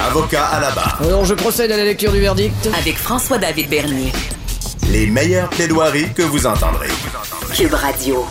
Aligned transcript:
Avocat 0.00 0.46
à 0.46 0.60
la 0.60 0.70
barre. 0.72 1.00
Alors 1.02 1.24
je 1.24 1.34
procède 1.34 1.70
à 1.70 1.76
la 1.76 1.84
lecture 1.84 2.12
du 2.12 2.20
verdict. 2.20 2.54
Avec 2.78 2.96
François-David 2.96 3.68
Bernier. 3.70 4.12
Les 4.90 5.06
meilleures 5.06 5.48
plaidoiries 5.50 6.12
que 6.14 6.22
vous 6.22 6.46
entendrez. 6.46 6.88
Cube 7.54 7.72
Radio. 7.74 8.24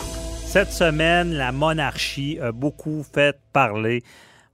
Cette 0.45 0.71
semaine, 0.71 1.34
la 1.34 1.52
monarchie 1.52 2.38
a 2.41 2.52
beaucoup 2.52 3.04
fait 3.13 3.38
parler. 3.54 4.04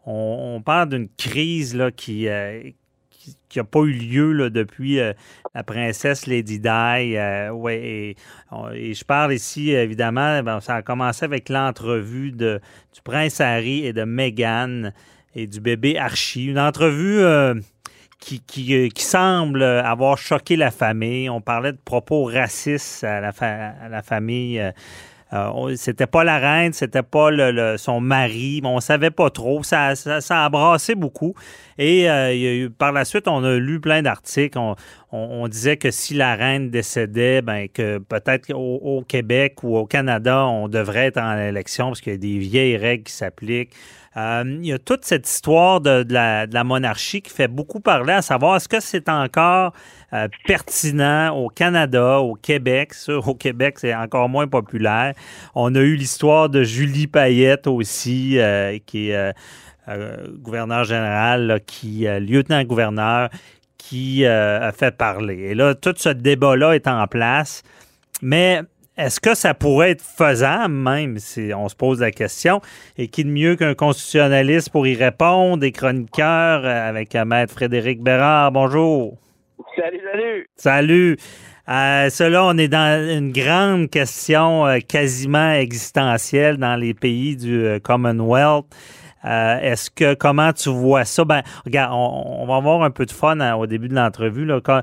On, 0.06 0.56
on 0.58 0.62
parle 0.62 0.90
d'une 0.90 1.10
crise 1.18 1.76
là, 1.76 1.92
qui, 1.92 2.28
euh, 2.30 2.62
qui 3.50 3.58
n'a 3.58 3.64
pas 3.66 3.80
eu 3.82 3.92
lieu 3.92 4.32
là, 4.32 4.50
depuis 4.50 5.00
euh, 5.00 5.14
la 5.54 5.64
princesse 5.64 6.26
Lady 6.28 6.60
Di. 6.60 6.68
Euh, 7.18 7.50
ouais, 7.50 7.80
et, 7.82 8.16
on- 8.52 8.70
et 8.72 8.94
je 8.94 9.04
parle 9.04 9.34
ici, 9.34 9.72
évidemment, 9.72 10.42
ben, 10.44 10.62
ça 10.62 10.76
a 10.76 10.82
commencé 10.84 11.26
avec 11.26 11.50
l'entrevue 11.50 12.32
de, 12.32 12.62
du 12.94 13.02
prince 13.04 13.42
Harry 13.42 13.86
et 13.86 13.92
de 13.94 14.04
Meghan 14.04 14.92
et 15.36 15.48
du 15.48 15.60
bébé 15.60 15.98
Archie. 15.98 16.46
Une 16.46 16.60
entrevue 16.60 17.20
euh, 17.20 17.56
qui, 18.20 18.42
euh, 18.76 18.90
qui 18.90 19.04
semble 19.04 19.64
avoir 19.64 20.18
choqué 20.18 20.56
la 20.56 20.72
famille. 20.72 21.30
On 21.30 21.42
parlait 21.42 21.72
de 21.72 21.80
propos 21.84 22.26
racistes 22.26 23.04
à 23.04 23.22
la, 23.22 24.02
famille. 24.02 24.60
euh, 24.60 24.72
c'était 25.76 26.08
pas 26.08 26.24
la 26.24 26.40
reine, 26.40 26.74
c'était 26.74 27.04
pas 27.04 27.30
son 27.78 28.02
mari, 28.02 28.62
mais 28.64 28.70
on 28.70 28.80
savait 28.80 29.12
pas 29.12 29.30
trop. 29.30 29.62
Ça, 29.62 29.94
ça, 29.96 30.46
a 30.46 30.50
brassé 30.50 30.96
beaucoup. 30.96 31.36
Et 31.78 32.08
par 32.80 32.92
la 32.92 33.06
suite, 33.06 33.28
on 33.28 33.44
a 33.44 33.58
lu 33.58 33.80
plein 33.80 34.02
d'articles. 34.02 34.58
On, 34.58 34.76
on- 35.12 35.48
disait 35.48 35.78
que 35.78 35.92
si 35.92 36.16
la 36.16 36.36
reine 36.36 36.72
décédait, 36.72 37.44
ben 37.44 37.68
que 37.70 38.00
peut-être 38.00 38.52
au 38.56 39.04
Québec 39.08 39.64
ou 39.64 39.78
au 39.78 39.86
Canada, 39.86 40.48
on 40.48 40.68
devrait 40.68 41.06
être 41.06 41.20
en 41.20 41.38
élection 41.38 41.90
parce 41.90 42.02
qu'il 42.02 42.14
y 42.14 42.16
a 42.16 42.18
des 42.18 42.40
vieilles 42.40 42.78
règles 42.78 43.04
qui 43.04 43.14
s'appliquent. 43.14 43.76
Euh, 44.18 44.44
il 44.46 44.66
y 44.66 44.74
a 44.74 44.80
toute 44.80 45.06
cette 45.06 45.30
histoire 45.30 45.82
de, 45.82 46.06
la, 46.10 46.64
monarchie 46.64 47.22
qui 47.22 47.32
fait 47.32 47.48
beaucoup 47.48 47.80
parler, 47.80 48.14
à 48.14 48.22
savoir 48.22 48.56
est-ce 48.56 48.68
que 48.68 48.80
c'est 48.80 49.08
encore 49.08 49.74
euh, 50.14 50.28
pertinent 50.46 51.36
au 51.36 51.50
Canada, 51.50 52.20
au 52.20 52.34
Québec? 52.36 52.94
Au 53.08 53.36
Québec, 53.36 53.78
c'est 53.80 53.94
encore 53.94 54.28
moins 54.30 54.48
populaire. 54.48 55.14
On 55.54 55.76
a 55.76 55.80
eu 55.80 55.96
l'histoire 55.96 56.50
de 56.50 56.64
Julie 56.64 57.08
Payette 57.08 57.68
aussi, 57.68 58.40
euh, 58.40 58.78
qui 58.86 59.12
est 59.12 59.34
gouverneur 60.42 60.84
général, 60.84 61.62
qui, 61.66 62.06
lieutenant-gouverneur, 62.06 63.30
qui 63.80 64.24
a 64.24 64.72
fait 64.72 64.96
parler. 64.96 65.40
Et 65.50 65.56
là, 65.56 65.74
tout 65.74 65.96
ce 65.98 66.10
débat-là 66.10 66.74
est 66.76 66.88
en 66.88 67.08
place. 67.08 67.64
Mais 68.22 68.62
est-ce 69.00 69.20
que 69.20 69.34
ça 69.34 69.54
pourrait 69.54 69.92
être 69.92 70.02
faisable 70.02 70.74
même, 70.74 71.18
si 71.20 71.52
on 71.56 71.70
se 71.70 71.76
pose 71.76 72.02
la 72.02 72.12
question? 72.12 72.62
Et 72.98 73.08
qui 73.08 73.24
de 73.24 73.30
mieux 73.30 73.56
qu'un 73.56 73.74
constitutionnaliste 73.74 74.72
pour 74.72 74.86
y 74.86 74.96
répondre, 74.96 75.58
des 75.58 75.72
chroniqueurs 75.72 76.66
euh, 76.66 76.90
avec 76.90 77.16
Maître 77.16 77.54
Frédéric 77.54 78.02
Bérard? 78.02 78.52
Bonjour. 78.52 79.18
Salut, 79.76 80.02
salut. 80.12 80.50
Salut. 80.56 81.18
Euh, 81.70 82.10
cela, 82.10 82.44
on 82.46 82.58
est 82.58 82.68
dans 82.68 83.10
une 83.18 83.32
grande 83.32 83.90
question 83.90 84.66
euh, 84.66 84.80
quasiment 84.80 85.52
existentielle 85.54 86.58
dans 86.58 86.76
les 86.76 86.94
pays 86.94 87.38
du 87.38 87.64
euh, 87.64 87.80
Commonwealth. 87.80 88.66
Est-ce 89.24 89.92
que 89.92 90.14
comment 90.14 90.54
tu 90.54 90.70
vois 90.70 91.04
ça? 91.04 91.26
Ben, 91.26 91.42
regarde, 91.66 91.92
on, 91.94 92.42
on 92.42 92.46
va 92.48 92.56
avoir 92.56 92.84
un 92.84 92.90
peu 92.90 93.06
de 93.06 93.12
fun 93.12 93.40
hein, 93.42 93.56
au 93.56 93.68
début 93.68 93.90
de 93.90 93.96
l'entrevue. 93.96 94.46
là. 94.46 94.62
Quand- 94.64 94.82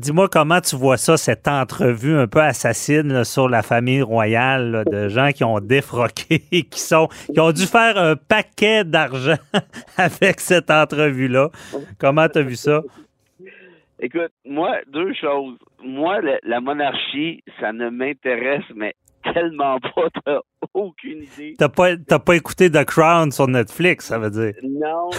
Dis-moi 0.00 0.28
comment 0.30 0.62
tu 0.62 0.76
vois 0.76 0.96
ça, 0.96 1.18
cette 1.18 1.46
entrevue 1.46 2.16
un 2.16 2.26
peu 2.26 2.40
assassine 2.40 3.12
là, 3.12 3.24
sur 3.24 3.50
la 3.50 3.60
famille 3.60 4.00
royale, 4.00 4.70
là, 4.70 4.84
de 4.84 5.08
gens 5.08 5.30
qui 5.30 5.44
ont 5.44 5.60
défroqué, 5.60 6.38
qui 6.70 6.80
sont, 6.80 7.08
qui 7.30 7.38
ont 7.38 7.52
dû 7.52 7.66
faire 7.66 7.98
un 7.98 8.16
paquet 8.16 8.82
d'argent 8.82 9.36
avec 9.98 10.40
cette 10.40 10.70
entrevue-là. 10.70 11.50
Comment 11.98 12.30
tu 12.30 12.38
as 12.38 12.42
vu 12.42 12.56
ça? 12.56 12.80
Écoute, 13.98 14.32
moi, 14.46 14.78
deux 14.90 15.12
choses. 15.12 15.58
Moi, 15.84 16.20
la 16.44 16.60
monarchie, 16.62 17.44
ça 17.60 17.74
ne 17.74 17.90
m'intéresse, 17.90 18.64
mais 18.74 18.94
tellement 19.34 19.78
pas. 19.94 20.08
T'as 20.24 20.38
aucune 20.72 21.24
idée. 21.24 21.56
T'as 21.58 21.68
pas, 21.68 21.94
t'as 21.98 22.18
pas 22.18 22.36
écouté 22.36 22.70
The 22.70 22.86
Crown 22.86 23.32
sur 23.32 23.48
Netflix, 23.48 24.06
ça 24.06 24.18
veut 24.18 24.30
dire. 24.30 24.54
Non, 24.62 25.10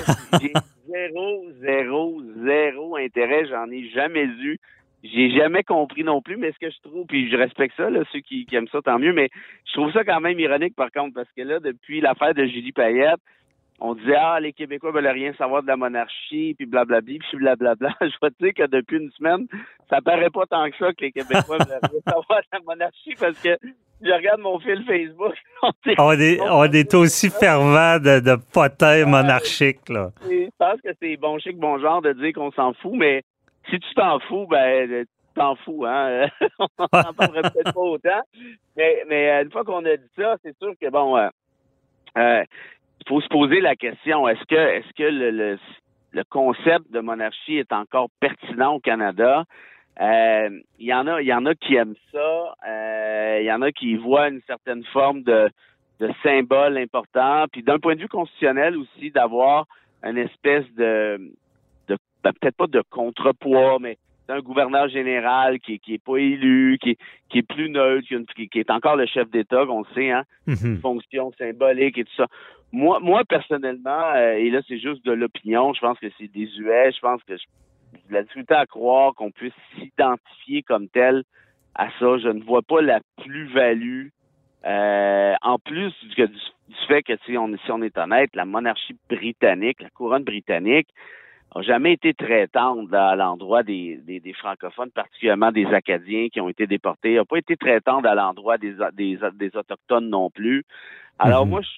j'ai 0.41 0.53
zéro, 0.91 1.45
zéro, 1.61 2.21
zéro 2.43 2.95
intérêt. 2.97 3.47
J'en 3.47 3.69
ai 3.71 3.89
jamais 3.89 4.25
eu. 4.25 4.57
J'ai 5.03 5.31
jamais 5.31 5.63
compris 5.63 6.03
non 6.03 6.21
plus, 6.21 6.37
mais 6.37 6.51
ce 6.51 6.59
que 6.59 6.69
je 6.69 6.79
trouve, 6.83 7.07
puis 7.07 7.29
je 7.31 7.35
respecte 7.35 7.75
ça, 7.75 7.89
là, 7.89 8.03
ceux 8.11 8.19
qui, 8.19 8.45
aiment 8.51 8.67
ça, 8.67 8.81
tant 8.83 8.99
mieux, 8.99 9.13
mais 9.13 9.29
je 9.65 9.73
trouve 9.73 9.91
ça 9.91 10.03
quand 10.03 10.21
même 10.21 10.39
ironique, 10.39 10.75
par 10.75 10.91
contre, 10.91 11.15
parce 11.15 11.31
que 11.35 11.41
là, 11.41 11.59
depuis 11.59 12.01
l'affaire 12.01 12.35
de 12.35 12.45
Julie 12.45 12.71
Payette, 12.71 13.19
on 13.79 13.95
disait, 13.95 14.15
ah, 14.15 14.39
les 14.39 14.53
Québécois 14.53 14.91
veulent 14.91 15.07
rien 15.07 15.33
savoir 15.33 15.63
de 15.63 15.67
la 15.67 15.75
monarchie, 15.75 16.53
puis 16.55 16.67
blablabla, 16.67 17.17
puis 17.17 17.37
blablabla. 17.39 17.95
Je 18.01 18.15
vais 18.21 18.29
te 18.29 18.43
dire 18.43 18.53
que 18.53 18.67
depuis 18.67 18.97
une 18.97 19.11
semaine, 19.13 19.47
ça 19.89 20.01
paraît 20.01 20.29
pas 20.29 20.45
tant 20.45 20.69
que 20.69 20.77
ça 20.77 20.93
que 20.93 21.01
les 21.01 21.11
Québécois 21.11 21.57
veulent 21.57 21.79
rien 21.81 22.01
savoir 22.05 22.41
de 22.41 22.47
la 22.53 22.59
monarchie, 22.59 23.15
parce 23.19 23.41
que 23.41 23.57
je 24.03 24.11
regarde 24.11 24.41
mon 24.41 24.59
fil 24.59 24.83
Facebook, 24.85 25.33
on 25.97 26.11
est, 26.13 26.39
on 26.41 26.63
est 26.63 26.93
aussi 26.93 27.29
fervent 27.29 27.99
de, 27.99 28.19
de 28.19 28.35
potins 28.53 29.05
monarchiques, 29.05 29.89
là. 29.89 30.11
je 30.23 30.49
pense 30.57 30.81
que 30.81 30.89
c'est 31.01 31.17
bon 31.17 31.37
chic, 31.39 31.57
bon 31.57 31.79
genre 31.79 32.01
de 32.01 32.13
dire 32.13 32.33
qu'on 32.33 32.51
s'en 32.51 32.73
fout, 32.73 32.93
mais 32.95 33.23
si 33.69 33.79
tu 33.79 33.93
t'en 33.95 34.19
fous, 34.19 34.47
ben 34.49 34.87
tu 34.89 35.07
t'en 35.35 35.55
fous, 35.57 35.85
hein. 35.85 36.27
On 36.59 36.87
n'en 36.93 37.13
parlerait 37.13 37.41
peut-être 37.51 37.73
pas 37.73 37.81
autant. 37.81 38.21
Mais, 38.75 39.03
mais 39.07 39.29
euh, 39.29 39.43
une 39.43 39.51
fois 39.51 39.63
qu'on 39.63 39.85
a 39.85 39.95
dit 39.95 40.09
ça, 40.17 40.35
c'est 40.43 40.57
sûr 40.57 40.73
que 40.81 40.89
bon 40.89 41.17
euh, 41.17 41.29
euh, 42.17 42.43
il 42.99 43.07
faut 43.07 43.21
se 43.21 43.27
poser 43.27 43.61
la 43.61 43.75
question, 43.75 44.27
est-ce 44.27 44.43
que 44.45 44.55
est-ce 44.55 44.93
que 44.97 45.03
le, 45.03 45.31
le, 45.31 45.59
le 46.11 46.23
concept 46.25 46.91
de 46.91 46.99
monarchie 46.99 47.57
est 47.57 47.71
encore 47.71 48.09
pertinent 48.19 48.75
au 48.75 48.79
Canada? 48.79 49.45
Euh, 50.01 50.49
Il 50.79 50.85
y 50.87 50.93
en 50.93 51.05
a, 51.07 51.21
il 51.21 51.27
y 51.27 51.33
en 51.33 51.45
a 51.45 51.53
qui 51.55 51.75
aiment 51.75 51.95
ça. 52.11 52.55
euh, 52.67 53.37
Il 53.41 53.45
y 53.45 53.51
en 53.51 53.61
a 53.61 53.71
qui 53.71 53.95
voient 53.95 54.29
une 54.29 54.41
certaine 54.47 54.83
forme 54.85 55.21
de, 55.23 55.49
de 55.99 56.09
symbole 56.23 56.77
important. 56.77 57.45
Puis 57.51 57.61
d'un 57.63 57.77
point 57.79 57.95
de 57.95 58.01
vue 58.01 58.07
constitutionnel 58.07 58.75
aussi, 58.77 59.11
d'avoir 59.11 59.65
une 60.03 60.17
espèce 60.17 60.65
de, 60.75 61.19
de 61.87 61.97
ben, 62.23 62.31
peut-être 62.39 62.57
pas 62.57 62.67
de 62.67 62.81
contrepoids, 62.89 63.77
mais 63.79 63.97
d'un 64.27 64.39
gouverneur 64.39 64.87
général 64.89 65.59
qui, 65.59 65.79
qui 65.79 65.95
est 65.95 66.03
pas 66.03 66.17
élu, 66.17 66.77
qui, 66.81 66.97
qui 67.29 67.39
est 67.39 67.47
plus 67.47 67.69
neutre, 67.69 68.07
qui, 68.07 68.15
une- 68.15 68.25
est 68.59 68.71
encore 68.71 68.95
le 68.95 69.05
chef 69.05 69.29
d'État, 69.29 69.65
qu'on 69.65 69.79
le 69.81 69.93
sait, 69.93 70.09
hein, 70.11 70.23
Mhm. 70.47 70.77
fonction 70.79 71.31
symbolique 71.37 71.97
et 71.97 72.05
tout 72.05 72.15
ça. 72.15 72.27
Moi, 72.71 72.99
moi 73.01 73.23
personnellement, 73.25 74.13
euh, 74.15 74.33
et 74.33 74.49
là 74.49 74.61
c'est 74.67 74.77
juste 74.79 75.05
de 75.05 75.11
l'opinion, 75.11 75.73
je 75.73 75.81
pense 75.81 75.99
que 75.99 76.07
c'est 76.17 76.31
désuet, 76.31 76.91
je 76.93 76.99
pense 77.01 77.21
que 77.23 77.35
je- 77.35 77.43
de 78.09 78.13
la 78.13 78.23
difficulté 78.23 78.53
à 78.53 78.65
croire 78.65 79.13
qu'on 79.15 79.31
puisse 79.31 79.53
s'identifier 79.75 80.63
comme 80.63 80.87
tel 80.89 81.23
à 81.75 81.87
ça. 81.99 82.17
Je 82.17 82.29
ne 82.29 82.43
vois 82.43 82.61
pas 82.61 82.81
la 82.81 82.99
plus-value. 83.21 84.07
euh, 84.65 85.33
en 85.41 85.57
plus 85.59 85.91
du, 86.03 86.15
du, 86.15 86.27
du 86.27 86.75
fait 86.87 87.01
que 87.03 87.13
si 87.25 87.37
on, 87.37 87.55
si 87.57 87.71
on 87.71 87.81
est 87.81 87.97
honnête, 87.97 88.29
la 88.35 88.45
monarchie 88.45 88.95
britannique, 89.09 89.81
la 89.81 89.89
couronne 89.89 90.23
britannique, 90.23 90.87
a 91.53 91.61
jamais 91.63 91.93
été 91.93 92.13
très 92.13 92.47
tendre 92.47 92.93
à 92.95 93.15
l'endroit 93.15 93.63
des, 93.63 93.97
des, 94.05 94.19
des 94.19 94.33
francophones, 94.33 94.91
particulièrement 94.91 95.51
des 95.51 95.65
Acadiens 95.65 96.27
qui 96.31 96.39
ont 96.39 96.47
été 96.47 96.65
déportés. 96.67 97.15
n'a 97.15 97.25
pas 97.25 97.37
été 97.39 97.57
très 97.57 97.81
tendre 97.81 98.07
à 98.07 98.15
l'endroit 98.15 98.57
des, 98.57 98.75
Autochtones 99.55 100.09
non 100.09 100.29
plus. 100.29 100.63
Alors 101.19 101.45
Mhm. 101.45 101.49
moi, 101.49 101.61
je 101.61 101.69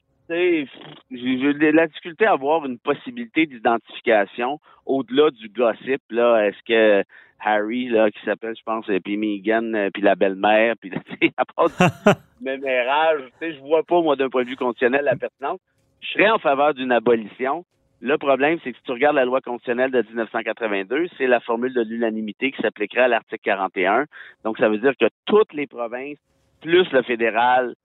j'ai 1.12 1.71
la 1.71 1.88
difficulté 1.88 2.25
à 2.25 2.33
avoir 2.33 2.65
une 2.65 2.80
possibilité 2.80 3.45
d'identification 3.45 4.59
au-delà 4.85 5.31
du 5.31 5.50
gossip. 5.50 6.01
Là, 6.09 6.47
est-ce 6.47 6.63
que 6.68 7.03
Harry, 7.39 7.89
là, 7.89 8.09
qui 8.09 8.24
s'appelle, 8.24 8.56
je 8.57 8.63
pense, 8.63 8.85
puis 9.03 9.18
Meghan, 9.18 9.74
euh, 9.74 9.89
puis 9.94 10.01
la 10.01 10.15
belle-mère, 10.15 10.75
puis 10.80 10.91
à 11.38 11.45
part 11.45 11.68
du 11.68 11.75
même 12.41 12.65
âge, 12.65 13.21
tu 13.21 13.38
sais, 13.39 13.53
je 13.53 13.59
vois 13.59 13.83
pas, 13.83 14.01
moi, 14.01 14.15
d'un 14.15 14.30
point 14.30 14.44
de 14.44 14.50
vue 14.50 14.56
constitutionnel, 14.56 15.06
la 15.06 15.15
pertinence. 15.15 15.59
Je 16.01 16.09
serais 16.09 16.30
en 16.30 16.39
faveur 16.39 16.74
d'une 16.74 16.91
abolition. 16.91 17.65
Le 18.01 18.18
problème, 18.18 18.59
c'est 18.63 18.71
que 18.71 18.77
si 18.77 18.83
tu 18.83 18.91
regardes 18.91 19.15
la 19.15 19.24
loi 19.24 19.39
constitutionnelle 19.39 19.91
de 19.91 20.01
1982, 20.01 21.07
c'est 21.18 21.27
la 21.27 21.39
formule 21.39 21.74
de 21.74 21.81
l'unanimité 21.81 22.51
qui 22.51 22.62
s'appliquerait 22.62 23.03
à 23.03 23.07
l'article 23.07 23.41
41. 23.44 24.06
Donc, 24.44 24.57
ça 24.57 24.68
veut 24.68 24.77
dire 24.77 24.94
que 25.00 25.06
toutes 25.25 25.53
les 25.53 25.68
provinces, 25.68 26.18
plus 26.62 26.89
le 26.91 27.01
fédéral, 27.03 27.75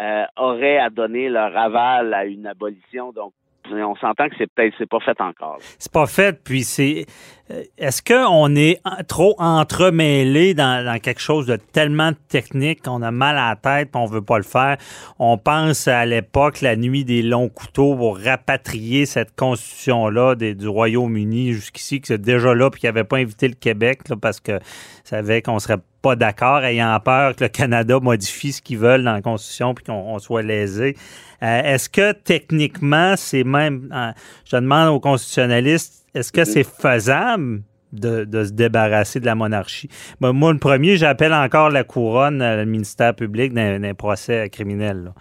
euh, 0.00 0.24
auraient 0.36 0.78
à 0.78 0.90
donner 0.90 1.28
leur 1.28 1.56
aval 1.56 2.14
à 2.14 2.24
une 2.24 2.46
abolition. 2.46 3.12
Donc, 3.12 3.32
on 3.72 3.94
s'entend 3.96 4.28
que 4.28 4.34
c'est 4.38 4.50
peut-être 4.52 4.74
c'est 4.78 4.88
pas 4.88 5.00
fait 5.00 5.20
encore. 5.20 5.58
C'est 5.78 5.92
pas 5.92 6.06
fait, 6.06 6.42
puis 6.42 6.62
c'est. 6.62 7.06
euh, 7.50 7.62
Est-ce 7.78 8.02
qu'on 8.02 8.54
est 8.56 8.80
trop 9.06 9.34
entremêlé 9.38 10.54
dans, 10.54 10.98
quelque 11.00 11.20
chose 11.20 11.46
de 11.46 11.56
tellement 11.56 12.12
technique 12.28 12.82
qu'on 12.82 13.02
a 13.02 13.10
mal 13.10 13.36
à 13.36 13.50
la 13.50 13.56
tête, 13.56 13.90
on 13.94 14.06
veut 14.06 14.22
pas 14.22 14.38
le 14.38 14.44
faire? 14.44 14.76
On 15.18 15.38
pense 15.38 15.86
à 15.88 16.06
l'époque, 16.06 16.60
la 16.62 16.76
nuit 16.76 17.04
des 17.04 17.22
longs 17.22 17.48
couteaux 17.48 17.94
pour 17.94 18.18
rapatrier 18.18 19.06
cette 19.06 19.36
constitution-là 19.36 20.34
du 20.34 20.68
Royaume-Uni 20.68 21.52
jusqu'ici, 21.52 22.00
que 22.00 22.08
c'est 22.08 22.20
déjà 22.20 22.54
là, 22.54 22.70
puis 22.70 22.80
qu'il 22.80 22.88
n'avait 22.88 23.04
pas 23.04 23.18
invité 23.18 23.48
le 23.48 23.54
Québec, 23.54 24.00
parce 24.20 24.40
que 24.40 24.58
savait 25.04 25.42
qu'on 25.42 25.58
serait 25.58 25.78
pas 26.02 26.16
d'accord, 26.16 26.64
ayant 26.64 26.98
peur 27.00 27.36
que 27.36 27.44
le 27.44 27.48
Canada 27.48 27.98
modifie 28.00 28.52
ce 28.52 28.62
qu'ils 28.62 28.78
veulent 28.78 29.04
dans 29.04 29.12
la 29.12 29.22
Constitution 29.22 29.74
puis 29.74 29.84
qu'on 29.84 29.92
on 29.92 30.18
soit 30.18 30.42
lésé. 30.42 30.96
Euh, 31.42 31.62
est-ce 31.62 31.88
que 31.88 32.12
techniquement, 32.12 33.14
c'est 33.16 33.44
même, 33.44 33.90
euh, 33.94 34.12
je 34.44 34.56
demande 34.56 34.88
aux 34.88 35.00
constitutionnalistes, 35.00 36.06
est-ce 36.14 36.32
que 36.32 36.44
c'est 36.44 36.64
faisable 36.64 37.62
de, 37.92 38.24
de 38.24 38.44
se 38.44 38.52
débarrasser 38.52 39.20
de 39.20 39.26
la 39.26 39.34
monarchie? 39.34 39.88
Ben, 40.20 40.32
moi, 40.32 40.52
le 40.52 40.58
premier, 40.58 40.96
j'appelle 40.96 41.32
encore 41.32 41.70
la 41.70 41.84
couronne, 41.84 42.38
le 42.38 42.64
ministère 42.64 43.14
public 43.14 43.52
d'un 43.52 43.94
procès 43.94 44.48
criminel. 44.50 45.04
là. 45.04 45.12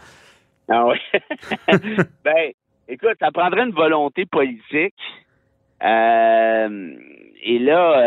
Ah 0.70 0.86
oui. 0.86 0.98
ben, 2.24 2.52
écoute, 2.88 3.18
ça 3.20 3.32
prendrait 3.32 3.64
une 3.64 3.74
volonté 3.74 4.26
politique. 4.26 4.96
Euh, 5.84 6.94
et 7.42 7.60
là, 7.60 8.00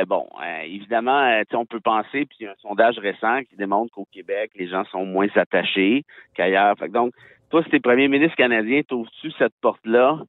euh, 0.00 0.04
bon, 0.06 0.26
euh, 0.42 0.60
évidemment, 0.62 1.22
euh, 1.24 1.42
on 1.52 1.66
peut 1.66 1.80
penser, 1.80 2.24
puis 2.24 2.38
il 2.40 2.44
y 2.44 2.46
a 2.46 2.52
un 2.52 2.56
sondage 2.60 2.98
récent 2.98 3.42
qui 3.48 3.56
démontre 3.56 3.92
qu'au 3.92 4.06
Québec, 4.10 4.50
les 4.56 4.68
gens 4.68 4.84
sont 4.86 5.04
moins 5.04 5.28
attachés 5.34 6.04
qu'ailleurs. 6.34 6.74
Donc, 6.88 7.12
toi, 7.50 7.62
si 7.62 7.70
t'es 7.70 7.80
premier 7.80 8.08
ministre 8.08 8.36
canadien, 8.36 8.82
t'ouvres-tu 8.82 9.30
cette 9.32 9.54
porte-là, 9.60 10.20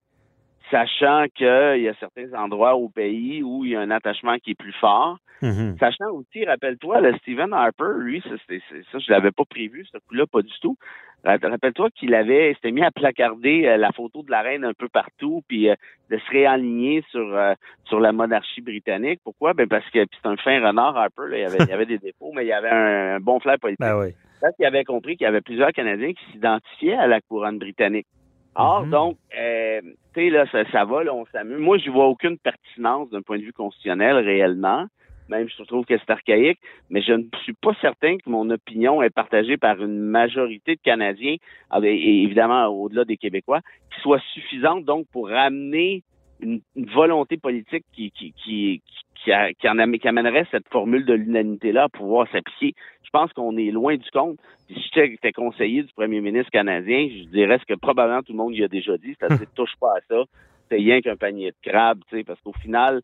sachant 0.71 1.25
qu'il 1.33 1.81
y 1.81 1.87
a 1.87 1.93
certains 1.99 2.33
endroits 2.33 2.75
au 2.75 2.89
pays 2.89 3.41
où 3.43 3.65
il 3.65 3.71
y 3.71 3.75
a 3.75 3.81
un 3.81 3.91
attachement 3.91 4.37
qui 4.37 4.51
est 4.51 4.55
plus 4.55 4.73
fort? 4.73 5.17
Mhm. 5.41 5.77
Sachant 5.79 6.11
aussi, 6.11 6.43
rappelle-toi, 6.45 6.99
le 6.99 7.15
Stephen 7.19 7.53
Harper, 7.53 7.93
lui, 7.97 8.21
ça, 8.21 8.35
c'est- 8.47 8.61
ça 8.91 8.99
je 8.99 9.09
l'avais 9.09 9.31
pas 9.31 9.45
prévu, 9.45 9.85
ce 9.91 9.97
coup-là, 9.99 10.25
pas 10.27 10.41
du 10.41 10.53
tout. 10.61 10.75
Ra- 11.23 11.37
Rappelle-toi 11.41 11.89
qu'il 11.91 12.13
avait, 12.15 12.51
il 12.51 12.55
s'était 12.55 12.71
mis 12.71 12.81
à 12.83 12.91
placarder 12.91 13.65
euh, 13.67 13.77
la 13.77 13.91
photo 13.91 14.23
de 14.23 14.31
la 14.31 14.41
reine 14.41 14.63
un 14.63 14.73
peu 14.73 14.87
partout, 14.87 15.43
puis 15.47 15.69
euh, 15.69 15.75
de 16.09 16.17
se 16.17 16.31
réaligner 16.31 17.03
sur 17.11 17.35
euh, 17.35 17.53
sur 17.85 17.99
la 17.99 18.11
monarchie 18.11 18.61
britannique. 18.61 19.19
Pourquoi? 19.23 19.53
Ben 19.53 19.67
parce 19.67 19.89
que 19.89 19.99
c'est 20.11 20.27
un 20.27 20.37
fin 20.37 20.65
renard 20.65 20.95
Harper, 20.97 21.23
là, 21.29 21.37
il, 21.37 21.41
y 21.41 21.45
avait, 21.45 21.57
il 21.67 21.71
avait 21.73 21.85
des 21.85 21.97
défauts, 21.97 22.31
mais 22.33 22.45
il 22.45 22.47
y 22.47 22.53
avait 22.53 22.69
un, 22.69 23.15
un 23.15 23.19
bon 23.19 23.39
flair 23.39 23.59
politique. 23.59 23.79
Ben 23.81 23.97
oui. 23.99 24.13
Parce 24.41 24.55
qu'il 24.55 24.65
avait 24.65 24.85
compris 24.85 25.17
qu'il 25.17 25.25
y 25.25 25.27
avait 25.27 25.41
plusieurs 25.41 25.71
Canadiens 25.73 26.13
qui 26.13 26.31
s'identifiaient 26.31 26.93
à 26.95 27.07
la 27.07 27.19
couronne 27.19 27.59
britannique. 27.59 28.07
Or, 28.55 28.85
Mhm. 28.85 28.89
donc, 28.91 29.17
euh, 29.37 29.81
tu 30.13 30.21
sais, 30.21 30.29
là, 30.29 30.45
ça, 30.51 30.63
ça 30.71 30.83
va, 30.85 31.03
là, 31.03 31.13
on 31.13 31.25
s'amuse. 31.27 31.59
Moi, 31.59 31.77
je 31.77 31.89
vois 31.91 32.07
aucune 32.07 32.37
pertinence 32.37 33.09
d'un 33.09 33.21
point 33.21 33.37
de 33.37 33.43
vue 33.43 33.53
constitutionnel 33.53 34.15
réellement. 34.17 34.85
Même, 35.29 35.47
je 35.47 35.63
trouve 35.63 35.85
que 35.85 35.97
c'est 35.97 36.09
archaïque, 36.09 36.59
mais 36.89 37.01
je 37.01 37.13
ne 37.13 37.23
suis 37.43 37.53
pas 37.53 37.73
certain 37.81 38.17
que 38.17 38.29
mon 38.29 38.49
opinion 38.49 39.01
est 39.03 39.09
partagée 39.11 39.57
par 39.57 39.81
une 39.81 39.99
majorité 39.99 40.75
de 40.75 40.81
Canadiens, 40.81 41.35
ah, 41.69 41.79
ben, 41.79 41.95
et 41.95 42.23
évidemment 42.23 42.65
au-delà 42.67 43.05
des 43.05 43.17
Québécois, 43.17 43.61
qui 43.93 44.01
soit 44.01 44.21
suffisante 44.33 44.85
donc 44.85 45.05
pour 45.11 45.29
ramener 45.29 46.03
une, 46.41 46.61
une 46.75 46.85
volonté 46.89 47.37
politique 47.37 47.85
qui 47.93 48.11
qui 48.11 48.33
qui 48.43 48.81
qui, 49.23 49.31
a- 49.31 49.53
qui 49.53 49.67
en 49.69 49.91
qui 49.91 50.07
amènerait 50.07 50.47
cette 50.49 50.67
formule 50.69 51.05
de 51.05 51.13
l'unanimité-là 51.13 51.83
à 51.83 51.89
pouvoir 51.89 52.27
s'appliquer. 52.31 52.73
Je 53.03 53.09
pense 53.11 53.33
qu'on 53.33 53.57
est 53.57 53.71
loin 53.71 53.97
du 53.97 54.09
compte. 54.11 54.37
Puis 54.67 54.79
si 54.81 54.89
j'étais 54.93 55.31
conseiller 55.31 55.83
du 55.83 55.91
premier 55.93 56.21
ministre 56.21 56.51
canadien, 56.51 57.09
je 57.09 57.23
dirais 57.29 57.59
ce 57.59 57.65
que 57.65 57.77
probablement 57.77 58.21
tout 58.21 58.31
le 58.31 58.37
monde 58.37 58.55
y 58.55 58.63
a 58.63 58.67
déjà 58.67 58.97
dit, 58.97 59.15
c'est-à-dire 59.19 59.47
touche 59.55 59.73
pas 59.81 59.93
à 59.97 60.01
ça, 60.07 60.23
c'est 60.69 60.75
rien 60.75 61.01
qu'un 61.01 61.17
panier 61.17 61.51
de 61.51 61.69
crabes, 61.69 61.99
tu 62.09 62.17
sais, 62.17 62.23
parce 62.23 62.39
qu'au 62.41 62.53
final, 62.53 63.01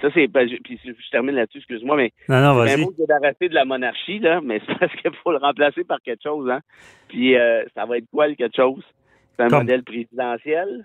ça 0.00 0.08
c'est, 0.14 0.28
puis 0.28 0.78
je 0.84 1.10
termine 1.10 1.34
là-dessus, 1.36 1.58
excuse-moi, 1.58 1.96
mais 1.96 2.12
Non, 2.28 2.40
non, 2.40 2.54
c'est 2.66 2.72
un 2.72 2.76
vas-y. 2.76 2.84
mot 2.84 2.92
de 2.92 2.96
débarrasser 2.98 3.48
de 3.48 3.54
la 3.54 3.64
monarchie, 3.64 4.18
là, 4.18 4.40
mais 4.44 4.60
c'est 4.66 4.78
parce 4.78 4.92
qu'il 4.96 5.10
faut 5.22 5.32
le 5.32 5.38
remplacer 5.38 5.84
par 5.84 6.00
quelque 6.02 6.22
chose, 6.22 6.48
hein. 6.50 6.60
Puis 7.08 7.36
euh, 7.36 7.64
ça 7.74 7.86
va 7.86 7.98
être 7.98 8.06
quoi 8.12 8.28
le 8.28 8.34
quelque 8.34 8.56
chose? 8.56 8.82
C'est 9.36 9.44
un 9.44 9.48
Comme- 9.48 9.60
modèle 9.60 9.82
présidentiel. 9.84 10.84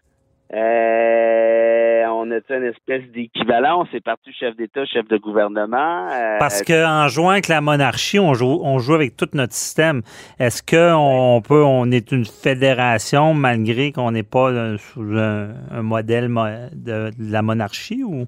Euh, 0.54 2.04
on 2.14 2.30
a 2.32 2.40
une 2.50 2.64
espèce 2.66 3.10
d'équivalent. 3.12 3.82
On 3.82 3.86
s'est 3.86 4.02
parti 4.02 4.32
chef 4.34 4.56
d'État, 4.58 4.86
chef 4.86 5.08
de 5.08 5.18
gouvernement. 5.18 6.08
Euh, 6.12 6.38
Parce 6.40 6.62
qu'en 6.62 7.08
jouant 7.08 7.30
avec 7.30 7.48
la 7.48 7.62
monarchie, 7.62 8.20
on 8.20 8.34
joue, 8.34 8.60
on 8.64 8.80
joue 8.80 8.94
avec 8.96 9.16
tout 9.16 9.30
notre 9.34 9.54
système. 9.54 10.02
Est-ce 10.40 10.62
qu'on 10.62 11.42
peut, 11.42 11.64
on 11.64 11.90
est 11.92 12.12
une 12.12 12.26
fédération 12.26 13.34
malgré 13.34 13.92
qu'on 13.92 14.12
n'est 14.12 14.24
pas 14.24 14.50
euh, 14.52 14.78
sous 14.78 15.02
un, 15.18 15.50
un 15.72 15.82
modèle 15.82 16.28
mo- 16.30 16.46
de, 16.74 17.12
de 17.18 17.32
la 17.32 17.42
monarchie 17.42 18.04
ou? 18.04 18.26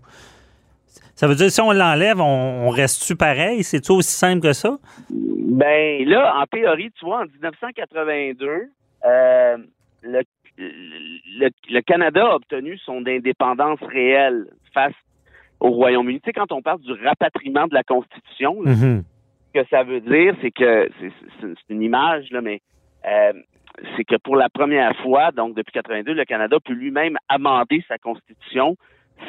Ça 1.15 1.27
veut 1.27 1.35
dire 1.35 1.49
si 1.51 1.61
on 1.61 1.71
l'enlève, 1.71 2.19
on, 2.19 2.67
on 2.67 2.69
reste-tu 2.69 3.15
pareil? 3.15 3.63
C'est-tu 3.63 3.91
aussi 3.91 4.11
simple 4.15 4.41
que 4.41 4.53
ça? 4.53 4.77
Ben 5.09 6.03
là, 6.07 6.33
en 6.37 6.45
théorie, 6.45 6.91
tu 6.97 7.05
vois, 7.05 7.21
en 7.21 7.25
1982, 7.25 8.69
euh, 9.05 9.57
le, 10.01 10.21
le, 10.57 11.49
le 11.69 11.81
Canada 11.81 12.25
a 12.31 12.35
obtenu 12.35 12.77
son 12.79 13.05
indépendance 13.07 13.79
réelle 13.81 14.47
face 14.73 14.93
au 15.59 15.69
Royaume-Uni. 15.69 16.19
Tu 16.21 16.25
sais, 16.27 16.33
quand 16.33 16.51
on 16.51 16.61
parle 16.61 16.81
du 16.81 16.93
rapatriement 17.05 17.67
de 17.67 17.73
la 17.73 17.83
Constitution, 17.83 18.61
là, 18.61 18.71
Mhm. 18.71 19.03
ce 19.53 19.61
que 19.61 19.67
ça 19.69 19.83
veut 19.83 20.01
dire, 20.01 20.35
c'est 20.41 20.51
que 20.51 20.89
c'est 21.39 21.53
une 21.69 21.81
image, 21.81 22.29
là, 22.31 22.41
mais 22.41 22.61
euh, 23.05 23.33
c'est 23.95 24.03
que 24.03 24.15
pour 24.17 24.35
la 24.35 24.49
première 24.49 24.95
fois, 25.01 25.31
donc 25.31 25.55
depuis 25.55 25.71
82, 25.73 26.13
le 26.13 26.25
Canada 26.25 26.57
peut 26.63 26.73
lui-même 26.73 27.17
amender 27.29 27.83
sa 27.87 27.97
Constitution 27.97 28.75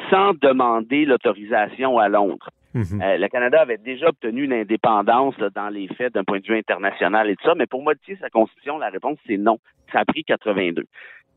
sans 0.09 0.33
demander 0.39 1.05
l'autorisation 1.05 1.97
à 1.97 2.09
Londres. 2.09 2.49
Mhm. 2.73 3.01
Euh, 3.01 3.17
le 3.17 3.27
Canada 3.29 3.61
avait 3.61 3.77
déjà 3.77 4.09
obtenu 4.09 4.43
une 4.43 4.53
indépendance 4.53 5.37
là, 5.37 5.49
dans 5.49 5.69
les 5.69 5.87
faits 5.95 6.13
d'un 6.13 6.23
point 6.25 6.39
de 6.39 6.45
vue 6.45 6.57
international 6.57 7.29
et 7.29 7.35
tout 7.37 7.45
ça, 7.45 7.55
mais 7.55 7.67
pour 7.67 7.81
modifier 7.81 8.17
sa 8.17 8.29
constitution, 8.29 8.77
la 8.77 8.89
réponse 8.89 9.17
c'est 9.25 9.37
non. 9.37 9.59
Ça 9.93 9.99
a 9.99 10.05
pris 10.05 10.23
82. 10.25 10.83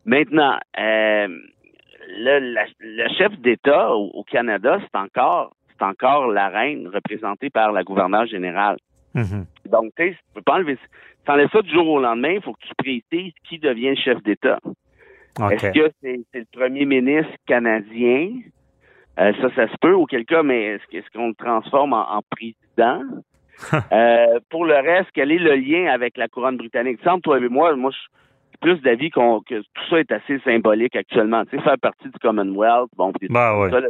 Maintenant, 0.04 0.56
euh, 0.78 1.28
le, 2.08 2.38
la- 2.54 2.64
le 2.80 3.08
chef 3.16 3.38
d'État 3.40 3.92
au, 3.94 4.10
au 4.14 4.24
Canada, 4.24 4.78
c'est 4.80 4.98
encore 4.98 5.54
c'est 5.78 5.84
encore 5.84 6.26
la 6.26 6.48
reine 6.48 6.88
représentée 6.88 7.50
par 7.50 7.70
la 7.70 7.84
gouverneure 7.84 8.26
générale. 8.26 8.78
Mhm. 9.14 9.46
Donc, 9.70 9.92
tu 9.96 10.08
sais, 10.08 10.10
tu 10.12 10.18
peux 10.34 10.42
pas 10.42 10.54
enlever 10.54 10.76
t'enlèves 11.24 11.50
ça 11.52 11.62
du 11.62 11.70
jour 11.70 11.86
au 11.88 12.00
lendemain, 12.00 12.30
il 12.32 12.42
faut 12.42 12.52
que 12.54 12.66
tu 12.66 12.74
précises 12.76 13.32
qui 13.48 13.58
devient 13.58 13.90
le 13.90 13.96
chef 13.96 14.20
d'État. 14.24 14.58
Est-ce 15.50 15.70
que 15.70 15.90
c'est 16.02 16.20
le 16.34 16.46
premier 16.52 16.84
ministre 16.84 17.32
canadien? 17.46 18.30
Euh, 19.18 19.32
ça, 19.40 19.48
ça 19.56 19.68
se 19.68 19.76
peut, 19.80 19.94
auquel 19.94 20.24
cas, 20.24 20.42
mais 20.42 20.64
est-ce 20.74 20.96
est-ce 20.96 21.06
qu'on 21.12 21.28
le 21.28 21.34
transforme 21.34 21.92
en, 21.92 22.16
en 22.16 22.22
président? 22.30 23.02
Euh, 23.90 24.38
pour 24.50 24.64
le 24.66 24.76
reste, 24.76 25.08
quel 25.14 25.32
est 25.32 25.38
le 25.38 25.56
lien 25.56 25.92
avec 25.92 26.16
la 26.16 26.28
couronne 26.28 26.56
britannique? 26.56 27.00
Semble, 27.02 27.22
toi 27.22 27.38
et 27.38 27.48
moi, 27.48 27.74
moi, 27.74 27.90
je 27.90 27.96
suis 27.96 28.08
plus 28.60 28.80
d'avis 28.82 29.10
qu'on 29.10 29.40
que 29.40 29.60
tout 29.60 29.82
ça 29.90 29.98
est 29.98 30.12
assez 30.12 30.38
symbolique 30.44 30.94
actuellement. 30.94 31.44
Tu 31.44 31.56
sais, 31.56 31.62
faire 31.64 31.78
partie 31.82 32.08
du 32.08 32.18
Commonwealth, 32.22 32.88
bon, 32.96 33.12
Ben 33.28 33.68
ça, 33.68 33.80
là, 33.80 33.88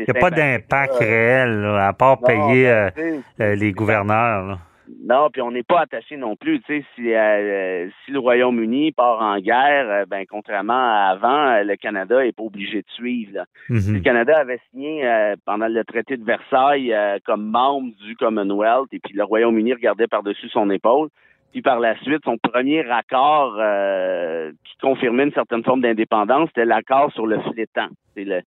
Il 0.00 0.04
n'y 0.08 0.10
a 0.10 0.20
pas 0.20 0.30
d'impact 0.32 0.94
réel, 0.94 1.60
là, 1.60 1.86
à 1.86 1.92
part 1.92 2.18
non, 2.20 2.26
payer 2.26 2.64
ben, 2.96 3.22
euh, 3.40 3.54
les 3.54 3.70
gouverneurs. 3.70 4.46
là. 4.46 4.58
Non, 5.04 5.28
puis 5.32 5.42
on 5.42 5.50
n'est 5.50 5.62
pas 5.62 5.80
attaché 5.80 6.16
non 6.16 6.36
plus. 6.36 6.60
Tu 6.60 6.80
sais, 6.80 6.84
si, 6.94 7.12
euh, 7.12 7.88
si 8.04 8.10
le 8.12 8.18
Royaume-Uni 8.18 8.92
part 8.92 9.20
en 9.20 9.38
guerre, 9.38 9.88
euh, 9.90 10.04
ben 10.06 10.24
contrairement 10.28 10.72
à 10.74 11.10
avant, 11.12 11.48
euh, 11.48 11.64
le 11.64 11.76
Canada 11.76 12.24
est 12.24 12.32
pas 12.32 12.42
obligé 12.42 12.78
de 12.82 12.88
suivre. 12.90 13.32
Là. 13.34 13.44
Si 13.66 13.72
Mhm. 13.90 13.94
le 13.94 14.00
Canada 14.00 14.38
avait 14.38 14.60
signé 14.70 15.06
euh, 15.06 15.34
pendant 15.44 15.68
le 15.68 15.84
traité 15.84 16.16
de 16.16 16.24
Versailles 16.24 16.92
euh, 16.92 17.18
comme 17.24 17.50
membre 17.50 17.92
du 18.04 18.16
Commonwealth, 18.16 18.92
et 18.92 18.98
puis 18.98 19.14
le 19.14 19.24
Royaume-Uni 19.24 19.72
regardait 19.74 20.06
par-dessus 20.06 20.48
son 20.48 20.70
épaule. 20.70 21.08
Puis 21.52 21.62
par 21.62 21.80
la 21.80 21.96
suite, 22.02 22.22
son 22.24 22.36
premier 22.38 22.88
accord 22.90 23.56
euh, 23.58 24.50
qui 24.64 24.76
confirmait 24.82 25.24
une 25.24 25.32
certaine 25.32 25.64
forme 25.64 25.80
d'indépendance, 25.80 26.48
c'était 26.48 26.66
l'accord 26.66 27.10
sur 27.12 27.26
le 27.26 27.40
flétan. 27.40 27.88
C'est 28.14 28.24
le, 28.24 28.42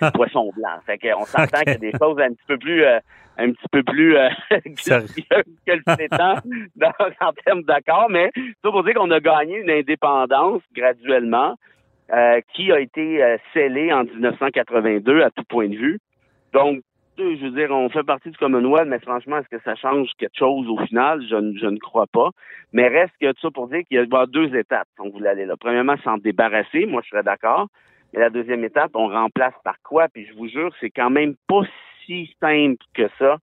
poisson 0.14 0.50
blanc. 0.56 0.78
Fait 0.86 0.98
qu'on 0.98 1.24
s'entend 1.24 1.60
qu'il 1.60 1.72
y 1.72 1.76
a 1.76 1.78
des 1.78 1.92
choses 2.00 2.18
un 2.20 2.28
petit 2.30 2.44
peu 2.46 2.58
plus 2.58 2.84
euh, 2.84 2.98
un 3.38 3.52
petit 3.52 3.68
peu 3.72 3.82
plus 3.82 4.16
euh, 4.16 4.28
que 4.50 5.72
le 5.72 6.08
dans- 6.76 6.92
en 7.20 7.32
termes 7.44 7.62
d'accord, 7.62 8.06
mais 8.10 8.30
ça 8.62 8.70
pour 8.70 8.84
dire 8.84 8.94
qu'on 8.94 9.10
a 9.10 9.20
gagné 9.20 9.58
une 9.58 9.70
indépendance 9.70 10.62
graduellement 10.74 11.54
euh, 12.12 12.40
qui 12.54 12.72
a 12.72 12.80
été 12.80 13.22
euh, 13.22 13.36
scellée 13.54 13.92
en 13.92 14.04
1982 14.04 15.22
à 15.22 15.30
tout 15.30 15.44
point 15.44 15.68
de 15.68 15.76
vue. 15.76 15.98
Donc, 16.52 16.80
je 17.18 17.44
veux 17.44 17.50
dire, 17.50 17.70
on 17.70 17.88
fait 17.90 18.02
partie 18.02 18.30
du 18.30 18.38
Commonwealth, 18.38 18.88
mais 18.88 18.98
franchement, 18.98 19.38
est-ce 19.38 19.48
que 19.54 19.62
ça 19.62 19.74
change 19.74 20.08
quelque 20.18 20.36
chose 20.38 20.66
au 20.68 20.78
final? 20.86 21.20
Je, 21.28 21.36
ne- 21.36 21.56
je 21.58 21.66
ne 21.66 21.78
crois 21.78 22.06
pas. 22.10 22.30
Mais 22.72 22.88
reste 22.88 23.12
que 23.20 23.30
tout 23.32 23.40
ça 23.42 23.50
pour 23.50 23.68
dire 23.68 23.82
qu'il 23.86 23.98
y 23.98 24.14
a 24.14 24.26
deux 24.26 24.54
étapes, 24.56 24.88
on 24.98 25.10
voulait 25.10 25.28
aller 25.28 25.44
là. 25.46 25.54
Premièrement, 25.60 25.96
s'en 26.02 26.16
débarrasser, 26.16 26.86
moi 26.86 27.02
je 27.04 27.10
serais 27.10 27.22
d'accord. 27.22 27.68
Mais 28.12 28.20
la 28.20 28.30
deuxième 28.30 28.64
étape, 28.64 28.90
on 28.94 29.08
remplace 29.08 29.54
par 29.64 29.76
quoi? 29.82 30.08
Puis 30.08 30.26
je 30.26 30.34
vous 30.34 30.48
jure, 30.48 30.74
c'est 30.80 30.90
quand 30.90 31.10
même 31.10 31.34
pas 31.48 31.62
si 32.04 32.34
simple 32.40 32.84
que 32.94 33.08
ça. 33.18 33.36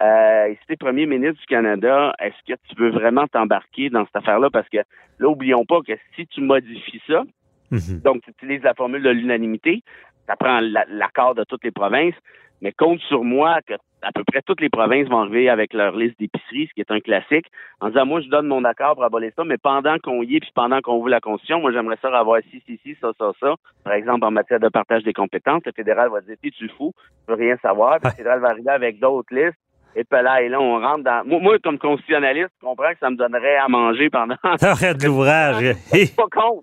Euh, 0.00 0.46
et 0.46 0.54
si 0.54 0.66
t'es 0.66 0.76
premier 0.76 1.06
ministre 1.06 1.40
du 1.40 1.46
Canada, 1.46 2.14
est-ce 2.20 2.52
que 2.54 2.58
tu 2.68 2.74
veux 2.76 2.90
vraiment 2.90 3.26
t'embarquer 3.26 3.90
dans 3.90 4.04
cette 4.06 4.16
affaire-là? 4.16 4.48
Parce 4.50 4.68
que 4.68 4.78
là, 5.18 5.28
oublions 5.28 5.64
pas 5.66 5.80
que 5.86 5.92
si 6.16 6.26
tu 6.26 6.40
modifies 6.40 7.02
ça, 7.06 7.24
Mhm. 7.72 8.00
Donc, 8.02 8.22
tu 8.24 8.30
utilises 8.30 8.64
la 8.64 8.74
formule 8.74 9.00
de 9.02 9.10
l'unanimité. 9.10 9.84
Ça 10.26 10.34
prend 10.34 10.58
la- 10.60 10.86
l'accord 10.88 11.36
de 11.36 11.44
toutes 11.44 11.62
les 11.62 11.70
provinces. 11.70 12.16
Mais 12.62 12.72
compte 12.72 12.98
sur 13.02 13.22
moi 13.22 13.60
que 13.64 13.74
à 14.02 14.12
peu 14.12 14.24
près 14.24 14.42
toutes 14.42 14.60
les 14.60 14.70
provinces 14.70 15.08
vont 15.08 15.20
arriver 15.20 15.48
avec 15.48 15.72
leur 15.72 15.96
liste 15.96 16.18
d'épicerie, 16.18 16.66
ce 16.68 16.74
qui 16.74 16.80
est 16.80 16.90
un 16.90 17.00
classique, 17.00 17.46
en 17.80 17.88
disant, 17.88 18.06
moi, 18.06 18.20
je 18.20 18.28
donne 18.28 18.46
mon 18.46 18.64
accord 18.64 18.94
pour 18.94 19.04
abolir 19.04 19.32
ça, 19.36 19.44
mais 19.44 19.58
pendant 19.58 19.98
qu'on 19.98 20.22
y 20.22 20.36
est, 20.36 20.40
puis 20.40 20.50
pendant 20.54 20.80
qu'on 20.80 20.96
ouvre 20.96 21.08
la 21.08 21.20
Constitution, 21.20 21.60
moi, 21.60 21.72
j'aimerais 21.72 21.98
ça 22.00 22.08
avoir 22.16 22.40
ci, 22.50 22.62
ci, 22.66 22.78
ci, 22.82 22.96
ça, 23.00 23.10
ça, 23.18 23.32
ça. 23.40 23.54
Par 23.84 23.92
exemple, 23.92 24.24
en 24.24 24.30
matière 24.30 24.60
de 24.60 24.68
partage 24.68 25.02
des 25.02 25.12
compétences, 25.12 25.62
le 25.64 25.72
fédéral 25.72 26.10
va 26.10 26.20
dire, 26.20 26.36
t'es 26.42 26.50
tu 26.50 26.68
fou, 26.70 26.92
je 27.26 27.32
veux 27.32 27.38
rien 27.38 27.56
savoir. 27.58 27.98
Puis 28.00 28.10
le 28.10 28.16
fédéral 28.16 28.40
va 28.40 28.48
arriver 28.48 28.70
avec 28.70 28.98
d'autres 28.98 29.34
listes. 29.34 29.58
Et 29.96 30.04
puis 30.04 30.22
là, 30.22 30.40
et 30.42 30.48
là, 30.48 30.60
on 30.60 30.80
rentre 30.80 31.02
dans... 31.04 31.22
Moi, 31.26 31.40
moi, 31.40 31.56
comme 31.62 31.78
constitutionnaliste, 31.78 32.48
je 32.60 32.66
comprends 32.66 32.90
que 32.92 32.98
ça 33.00 33.10
me 33.10 33.16
donnerait 33.16 33.56
à 33.56 33.68
manger 33.68 34.08
pendant 34.10 34.36
de 34.44 35.04
l'ouvrage. 35.06 35.56
je 35.92 35.98
suis 35.98 36.06
pas 36.08 36.24
contre. 36.30 36.62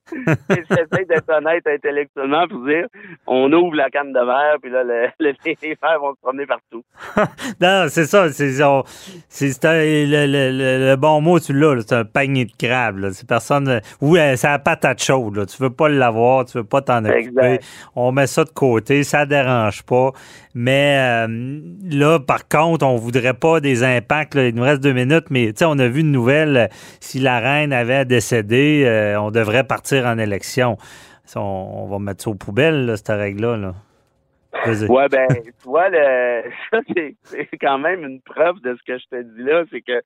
Mais 0.50 0.64
J'essaie 0.70 1.06
d'être 1.06 1.30
honnête 1.30 1.68
intellectuellement 1.68 2.48
pour 2.48 2.66
dire 2.66 2.86
on 3.28 3.52
ouvre 3.52 3.76
la 3.76 3.90
canne 3.90 4.14
de 4.14 4.20
verre, 4.20 4.56
puis 4.62 4.72
là, 4.72 4.84
le, 4.84 5.08
le- 5.20 5.34
les 5.46 5.78
verres 5.82 6.00
vont 6.00 6.14
se 6.14 6.22
promener 6.22 6.46
partout. 6.46 6.84
non, 7.62 7.86
c'est 7.90 8.06
ça. 8.06 8.30
C'est 8.32 8.64
on- 8.64 8.84
c'est- 9.28 9.52
c'est 9.62 10.06
le, 10.06 10.90
le- 10.92 10.96
bon 10.96 11.20
mot, 11.22 11.40
tu 11.40 11.54
l'as. 11.54 11.76
là, 11.76 11.82
C'est 11.86 11.96
un 11.96 12.06
panier 12.06 12.46
de 12.46 12.52
crabes. 12.58 13.10
C'est 13.12 13.28
personne. 13.28 13.82
Oui, 14.02 14.20
euh, 14.20 14.36
c'est 14.36 14.48
la 14.48 14.60
patate 14.60 15.04
chaude. 15.04 15.36
Là. 15.36 15.46
Tu 15.46 15.62
veux 15.62 15.70
pas 15.70 15.90
l'avoir, 15.90 16.46
tu 16.46 16.58
veux 16.58 16.64
pas 16.64 16.82
t'en 16.82 17.04
occuper. 17.06 17.18
Exact. 17.20 17.64
On 17.96 18.12
met 18.12 18.28
ça 18.28 18.44
de 18.46 18.50
côté, 18.50 19.04
ça 19.04 19.26
dérange 19.26 19.84
pas. 19.84 20.12
Mais 20.56 21.26
euh, 21.28 21.60
là, 21.92 22.20
par 22.20 22.48
contre, 22.48 22.86
on 22.86 22.96
voudrait 22.96 23.17
pas 23.34 23.60
des 23.60 23.84
impacts. 23.84 24.36
Il 24.36 24.56
nous 24.56 24.64
reste 24.64 24.82
deux 24.82 24.94
minutes, 24.94 25.26
mais 25.30 25.52
on 25.64 25.80
a 25.80 25.88
vu 25.88 26.02
une 26.02 26.12
nouvelle. 26.12 26.58
euh, 26.58 26.68
Si 27.00 27.20
la 27.20 27.40
reine 27.40 27.74
avait 27.74 28.06
décédé, 28.06 28.84
euh, 28.86 29.20
on 29.20 29.32
devrait 29.32 29.64
partir 29.64 30.06
en 30.06 30.18
élection. 30.18 30.78
On, 31.36 31.88
va 31.90 32.00
mettre 32.00 32.24
ça 32.24 32.30
aux 32.30 32.36
poubelles, 32.36 32.86
là, 32.86 32.98
cette 32.98 33.10
règle-là. 33.10 33.58
Là. 33.58 33.74
Ouais, 34.88 35.10
ben, 35.10 35.28
tu 35.30 35.52
vois, 35.66 35.90
ça, 36.72 36.80
c'est 36.96 37.58
quand 37.60 37.78
même 37.78 38.04
une 38.04 38.22
preuve 38.22 38.60
de 38.62 38.76
ce 38.76 38.84
que 38.84 38.98
je 38.98 39.06
te 39.10 39.22
dis 39.22 39.44
là, 39.44 39.64
c'est 39.72 39.82
que 39.82 40.02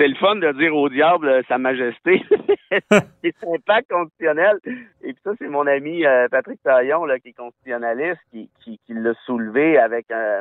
c'est 0.00 0.08
le 0.08 0.14
fun 0.14 0.36
de 0.36 0.52
dire 0.52 0.74
au 0.74 0.88
diable 0.88 1.28
euh, 1.28 1.42
Sa 1.46 1.58
Majesté. 1.58 2.22
c'est 2.70 3.34
un 3.46 3.54
impact 3.54 3.90
constitutionnel. 3.90 4.58
Et 5.02 5.12
puis 5.12 5.20
ça, 5.22 5.32
c'est 5.38 5.48
mon 5.48 5.66
ami 5.66 6.06
euh, 6.06 6.26
Patrick 6.30 6.62
Taillon, 6.62 7.04
qui 7.22 7.28
est 7.28 7.32
constitutionnaliste, 7.32 8.20
qui, 8.30 8.48
qui 8.64 8.94
l'a 8.94 9.12
soulevé 9.26 9.76
avec 9.76 10.10
un, 10.10 10.40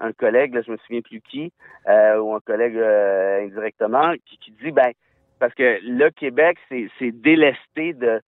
un 0.00 0.12
collègue, 0.12 0.54
là, 0.54 0.62
je 0.66 0.70
me 0.72 0.76
souviens 0.78 1.00
plus 1.02 1.20
qui, 1.20 1.52
euh, 1.88 2.18
ou 2.18 2.34
un 2.34 2.40
collègue 2.40 2.76
euh, 2.76 3.44
indirectement, 3.44 4.14
qui, 4.26 4.52
dit, 4.62 4.70
ben, 4.72 4.90
parce 5.38 5.54
que 5.54 5.78
le 5.82 6.10
Québec, 6.10 6.58
c'est 6.68 7.12
délesté 7.12 7.92
de, 7.94 8.20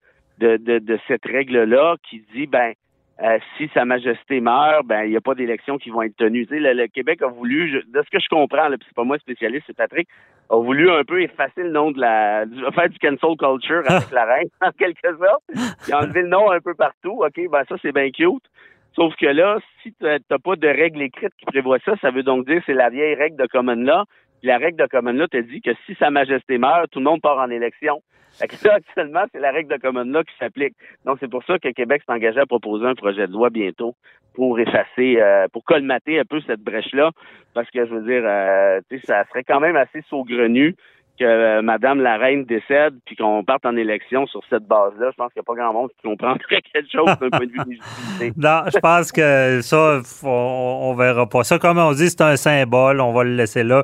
cette 1.07 1.25
règle-là 1.25 1.95
qui 2.09 2.23
dit, 2.33 2.47
ben, 2.47 2.73
euh, 3.21 3.37
si 3.57 3.69
Sa 3.75 3.85
Majesté 3.85 4.41
meurt, 4.41 4.87
ben 4.87 5.03
il 5.03 5.11
n'y 5.11 5.15
a 5.15 5.21
pas 5.21 5.35
d'élections 5.35 5.77
qui 5.77 5.91
vont 5.91 6.01
être 6.01 6.15
tenues. 6.17 6.47
Le, 6.49 6.87
Québec 6.87 7.21
a 7.21 7.27
voulu, 7.27 7.69
je- 7.69 7.77
de 7.91 8.03
ce 8.03 8.09
que 8.09 8.19
je 8.19 8.27
comprends, 8.27 8.67
puis 8.69 8.79
c'est 8.87 8.95
pas 8.95 9.03
moi 9.03 9.19
spécialiste, 9.19 9.65
c'est 9.67 9.77
Patrick, 9.77 10.07
a 10.49 10.55
voulu 10.57 10.89
un 10.89 11.03
peu 11.03 11.21
effacer 11.21 11.61
le 11.61 11.69
nom 11.69 11.91
de 11.91 11.99
la, 12.01 12.47
du- 12.47 12.59
faire 12.73 12.89
du 12.89 12.97
cancel 12.97 13.37
culture 13.37 13.83
avec 13.85 14.09
la 14.11 14.25
reine, 14.25 14.49
en 14.61 14.71
quelque 14.71 15.15
sorte, 15.15 15.43
puis 15.83 15.93
enlever 15.93 16.23
le 16.23 16.29
nom 16.29 16.49
un 16.49 16.59
peu 16.59 16.73
partout. 16.73 17.23
Ok, 17.23 17.39
ben 17.51 17.63
ça 17.69 17.75
c'est 17.83 17.91
bien 17.91 18.09
cute. 18.09 18.43
Sauf 18.95 19.15
que 19.15 19.25
là, 19.25 19.57
si 19.81 19.91
tu 19.93 20.05
n'as 20.05 20.19
pas 20.19 20.55
de 20.55 20.67
règle 20.67 21.01
écrite 21.01 21.33
qui 21.37 21.45
prévoit 21.45 21.79
ça, 21.79 21.93
ça 22.01 22.11
veut 22.11 22.23
donc 22.23 22.45
dire 22.47 22.61
c'est 22.65 22.73
la 22.73 22.89
vieille 22.89 23.15
règle 23.15 23.37
de 23.37 23.47
common 23.47 23.75
law. 23.75 24.03
La 24.43 24.57
règle 24.57 24.77
de 24.77 24.87
common 24.87 25.13
law 25.13 25.27
te 25.27 25.37
dit 25.37 25.61
que 25.61 25.71
si 25.85 25.95
Sa 25.95 26.11
Majesté 26.11 26.57
meurt, 26.57 26.91
tout 26.91 26.99
le 26.99 27.05
monde 27.05 27.21
part 27.21 27.39
en 27.39 27.49
élection. 27.49 28.01
Fait 28.33 28.47
que 28.47 28.67
là, 28.67 28.73
actuellement, 28.75 29.23
c'est 29.31 29.39
la 29.39 29.51
règle 29.51 29.71
de 29.71 29.81
common 29.81 30.03
law 30.03 30.23
qui 30.23 30.35
s'applique. 30.37 30.75
Donc, 31.05 31.17
c'est 31.19 31.29
pour 31.29 31.43
ça 31.45 31.57
que 31.57 31.69
Québec 31.69 32.03
s'est 32.05 32.13
engagé 32.13 32.39
à 32.39 32.45
proposer 32.45 32.85
un 32.85 32.95
projet 32.95 33.27
de 33.27 33.31
loi 33.31 33.49
bientôt 33.49 33.95
pour 34.35 34.59
effacer, 34.59 35.17
euh, 35.19 35.47
pour 35.51 35.63
colmater 35.63 36.19
un 36.19 36.25
peu 36.25 36.41
cette 36.41 36.61
brèche-là. 36.61 37.11
Parce 37.53 37.69
que, 37.71 37.85
je 37.85 37.93
veux 37.93 38.05
dire, 38.05 38.23
euh, 38.25 38.79
ça 39.05 39.25
serait 39.29 39.43
quand 39.43 39.59
même 39.59 39.75
assez 39.75 40.01
saugrenu 40.09 40.75
que 41.19 41.23
euh, 41.23 41.61
Madame 41.61 42.01
la 42.01 42.17
Reine 42.17 42.43
décède 42.45 42.95
puis 43.05 43.15
qu'on 43.15 43.43
parte 43.43 43.65
en 43.65 43.75
élection 43.75 44.25
sur 44.27 44.41
cette 44.49 44.67
base-là. 44.67 45.11
Je 45.11 45.15
pense 45.15 45.31
qu'il 45.33 45.41
n'y 45.41 45.45
a 45.45 45.53
pas 45.53 45.61
grand 45.61 45.73
monde 45.73 45.89
qui 45.89 46.07
comprendrait 46.07 46.61
quelque 46.73 46.91
chose 46.91 47.05
d'un 47.05 47.29
point 47.29 47.45
de 47.45 47.51
vue 47.51 47.61
légitimité. 47.67 48.33
Non, 48.37 48.63
je 48.73 48.79
pense 48.79 49.11
que 49.11 49.61
ça, 49.61 50.01
on, 50.23 50.79
on 50.89 50.95
verra 50.95 51.27
pas. 51.27 51.43
Ça, 51.43 51.59
comme 51.59 51.77
on 51.77 51.91
dit, 51.91 52.09
c'est 52.09 52.21
un 52.21 52.35
symbole. 52.35 52.99
On 52.99 53.13
va 53.13 53.23
le 53.23 53.35
laisser 53.35 53.63
là. 53.63 53.83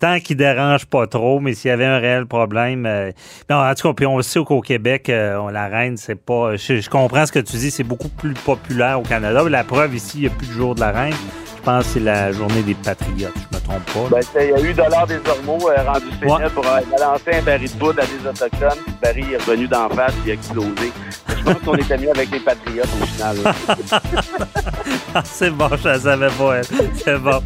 Tant 0.00 0.20
qu'il 0.20 0.36
dérange 0.36 0.86
pas 0.86 1.06
trop, 1.08 1.40
mais 1.40 1.54
s'il 1.54 1.70
y 1.70 1.72
avait 1.72 1.84
un 1.84 1.98
réel 1.98 2.24
problème. 2.26 2.86
euh, 2.86 3.10
non, 3.50 3.56
en 3.56 3.74
tout 3.74 3.88
cas, 3.88 3.94
puis 3.94 4.06
on 4.06 4.22
sait 4.22 4.38
qu'au 4.44 4.60
Québec, 4.60 5.08
euh, 5.08 5.50
la 5.50 5.66
reine, 5.66 5.96
c'est 5.96 6.14
pas. 6.14 6.54
Je, 6.56 6.80
je 6.80 6.88
comprends 6.88 7.26
ce 7.26 7.32
que 7.32 7.40
tu 7.40 7.56
dis, 7.56 7.70
c'est 7.72 7.82
beaucoup 7.82 8.08
plus 8.08 8.34
populaire 8.34 9.00
au 9.00 9.02
Canada. 9.02 9.42
La 9.48 9.64
preuve 9.64 9.96
ici, 9.96 10.18
il 10.18 10.20
n'y 10.20 10.26
a 10.28 10.30
plus 10.30 10.46
de 10.46 10.52
jour 10.52 10.74
de 10.76 10.80
la 10.80 10.92
reine. 10.92 11.14
Je 11.56 11.62
pense 11.64 11.86
que 11.86 11.90
c'est 11.94 12.00
la 12.00 12.30
journée 12.30 12.62
des 12.62 12.74
patriotes. 12.74 13.34
Je 13.50 13.56
me 13.56 13.62
trompe 13.62 13.84
pas. 14.10 14.16
Ben, 14.16 14.44
il 14.44 14.50
y 14.50 14.52
a 14.54 14.70
eu 14.70 14.72
Dollar 14.72 15.06
des 15.08 15.18
Ormeaux 15.28 15.68
euh, 15.68 15.82
rendu 15.82 16.06
Ouais. 16.22 16.28
célèbre 16.36 16.50
pour 16.54 16.66
euh, 16.66 16.80
balancer 16.96 17.30
un 17.32 17.42
baril 17.42 17.70
de 17.72 17.76
poudre 17.78 18.00
à 18.02 18.06
des 18.06 18.26
Autochtones. 18.28 18.78
Le 18.86 18.92
baril 19.02 19.32
est 19.32 19.36
revenu 19.38 19.66
d'en 19.66 19.88
face 19.90 20.14
et 20.26 20.30
a 20.30 20.34
explosé. 20.34 20.92
Je 21.28 21.42
pense 21.44 21.58
qu'on 21.64 21.74
était 21.74 21.98
mieux 21.98 22.10
avec 22.10 22.30
les 22.30 22.40
Patriotes 22.40 22.88
au 23.02 23.04
final. 23.06 23.36
Ah, 25.14 25.22
c'est 25.24 25.50
bon, 25.50 25.68
je 25.82 25.88
la 25.88 25.98
savais 25.98 26.28
pas. 26.28 26.62
C'est 26.62 27.18
bon. 27.18 27.40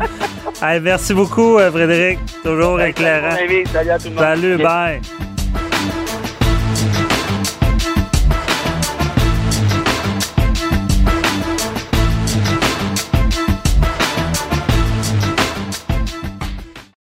Hey, 0.64 0.78
merci 0.80 1.12
beaucoup, 1.12 1.58
euh, 1.58 1.72
Frédéric. 1.72 2.20
Toujours 2.44 2.80
éclairant. 2.80 3.34
Salut, 3.34 3.64
salut 3.72 3.90
à 3.90 3.98
tout 3.98 4.04
le 4.04 4.10
monde. 4.10 4.22
Salut, 4.22 4.56
bye. 4.58 5.00